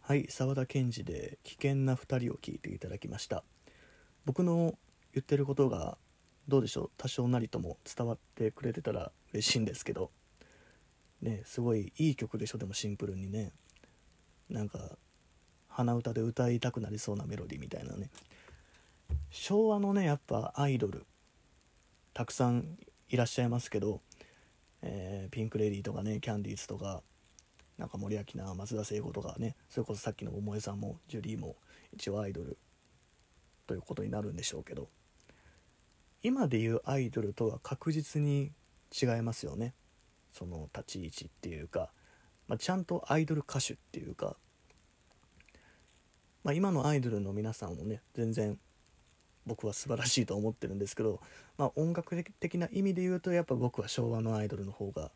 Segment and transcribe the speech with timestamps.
[0.00, 3.44] はい沢田研二で「危険な2人」を聞いていただきました。
[4.24, 4.78] 僕の
[5.14, 5.96] 言ってることが
[6.48, 6.90] どうでしょう？
[6.98, 10.10] 多少なりとも伝わってくれてたら嬉しいんですけど。
[11.22, 12.58] ねすごいいい曲でしょ？
[12.58, 13.52] でもシンプルにね。
[14.50, 14.98] なんか
[15.68, 18.10] 鼻歌で歌いたくなりそうなメロディーみたいなね。
[19.30, 21.06] 昭和のねやっぱアイドル
[22.12, 22.76] たくさん
[23.08, 24.00] いらっしゃいますけど、
[24.82, 27.02] えー、ピンク・レディーとかねキャンディーズとか
[27.82, 31.56] なんか森脇な松田聖子とかねそれこそさっきの桃江さんもジュリーも
[31.92, 32.56] 一応アイドル
[33.66, 34.86] ということになるんでしょうけど
[36.22, 38.52] 今でいうアイドルとは確実に
[38.92, 39.74] 違いますよね。
[40.32, 41.90] その立ち位置っていうか、
[42.46, 44.36] まあ、ちゃんとアイドル歌手っていうか、
[46.44, 48.60] まあ、今のアイドルの皆さんもね全然
[49.44, 51.20] 僕は素晴らしいと思ってるんですけど、
[51.58, 55.10] まあ、音楽的な意味で言うとやっぱ僕は昭和のアイドルの方が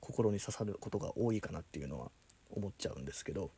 [0.00, 2.10] 心に刺さることが多いかなっていうのは
[2.50, 3.50] 思っちゃうんですけど、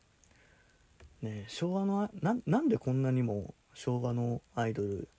[1.21, 5.09] ね、昭和のなんでこんなにも昭和のアイドル、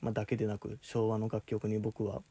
[0.00, 2.22] まあ、だけでなく昭和の楽曲に僕は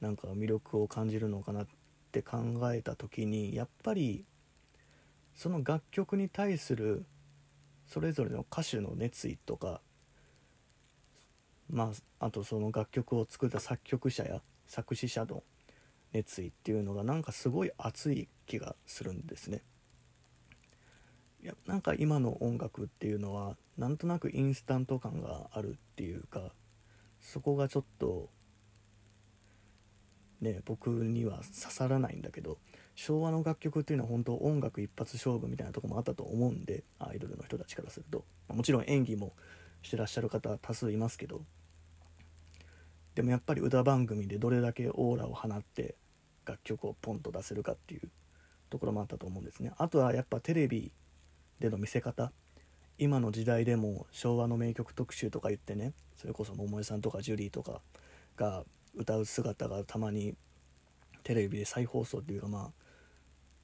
[0.00, 1.66] なんか魅力を感じるのかなっ
[2.12, 2.38] て考
[2.72, 4.24] えた時にやっぱり
[5.34, 7.04] その楽曲に対する
[7.86, 9.80] それぞれの歌手の熱意とか
[11.70, 15.42] まああとその楽曲を作った作曲者や作詞者の
[16.14, 19.62] 熱意っていうのがなんかすごい熱い気がするんですね。
[21.42, 26.52] いやなんか今の音楽っていうのはなんとなくインスタント感があるっていうか
[27.20, 28.30] そこがちょっと
[30.40, 32.56] ね僕には刺さらないんだけど
[32.94, 39.34] 昭和の楽曲っていうのは本当音楽一発勝負みたいなとこもあったと思うんでアイドルの人たちからするともちろん演技も
[39.82, 41.42] してらっしゃる方多数いますけど
[43.14, 45.96] でもやっぱり歌番組でどれだけオーラを放って
[46.46, 48.08] 楽曲をポンと出せるかっていう
[48.70, 49.72] ところもあったと思うんですね。
[49.78, 50.92] あとはやっぱテレビ
[51.60, 52.32] での見せ方。
[52.98, 57.80] 今の時代でも昭和の名曲特集とか言ってねそれこそ桃江さんとかジュリーとか
[58.36, 58.64] が
[58.94, 60.34] 歌う姿がたまに
[61.24, 62.70] テレビで再放送っていうかまあ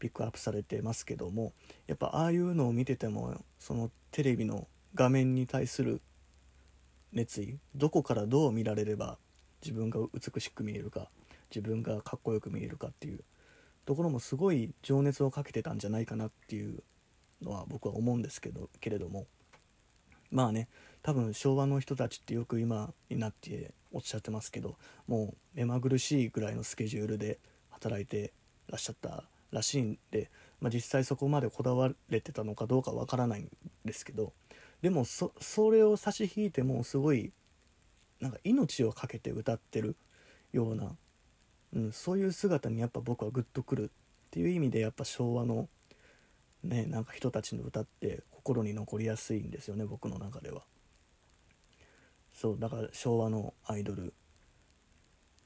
[0.01, 1.53] ピックアップされてますけども
[1.87, 6.01] やっぱああいうのを見ててもそのテレビの画面に対する
[7.13, 9.19] 熱意どこからどう見られれば
[9.63, 11.09] 自分が美しく見えるか
[11.55, 13.21] 自分がかっこよく見えるかっていう
[13.87, 16.83] ところもすごい情熱をかけてたんじゃないかなっていう
[17.43, 19.27] のは僕は思うんですけどけれども。
[20.31, 20.69] まあね
[21.03, 24.77] 多分昭和の人たちってよく今になっておっしゃってますけど
[25.09, 27.41] もう目まぐるしいぐらいのスケジュールで
[27.71, 28.33] 働いて
[28.69, 33.51] らっしゃったらしいんで、まあ、実際そこまでこだわれてたのかどうかわからないん
[33.85, 34.33] ですけど
[34.83, 35.33] でもそ
[35.73, 37.33] れを差し引いてもすごい
[38.21, 39.97] なんか命を懸けて歌ってる
[40.53, 40.93] ような、
[41.75, 43.89] うん、そういう姿にやっぱ僕はグッとくるっ
[44.31, 45.69] ていう意味でやっぱ昭和の
[46.65, 50.63] ねなんか人たちの歌って心に残りやすいんですよね僕の中では。
[52.35, 54.15] そうだから昭和のアイドル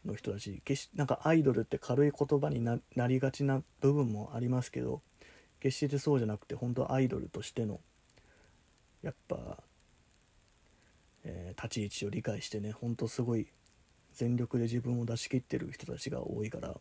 [0.05, 5.01] の人たち決しなんかアイドルって軽い言葉になりがちな部分もありますけど
[5.61, 7.81] 決してそうじゃなくて本当アイドルとしての
[9.03, 9.59] やっぱ、
[11.25, 13.49] えー、立ち位置を理解してねほんとすごい
[14.15, 16.75] 全力で自分を出し切ってる人たちが多いから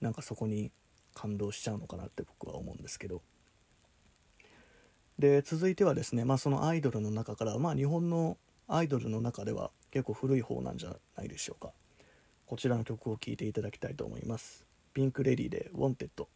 [0.00, 0.70] なんかそこに
[1.14, 3.22] 感動しちゃうのかなって僕は思うんですけど。
[5.18, 8.38] で続いてはですね、まあ、そのアイドルの中から、まあ、日本の
[8.68, 11.72] アイドルの中では結構古い方なんじゃないでしょうか。
[12.46, 14.64] こちらの曲を聴いていただきたいと思います。
[14.94, 16.28] ピンク・レディーで「ウォンテッド」